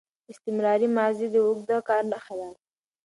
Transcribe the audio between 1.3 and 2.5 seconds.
د اوږده کار نخښه ده.